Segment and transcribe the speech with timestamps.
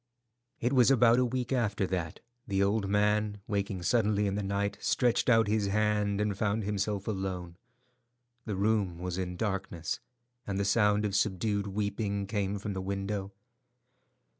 [0.59, 4.79] It was about a week after that the old man, waking suddenly in the night,
[4.81, 7.55] stretched out his hand and found himself alone.
[8.45, 9.99] The room was in darkness,
[10.47, 13.31] and the sound of subdued weeping came from the window.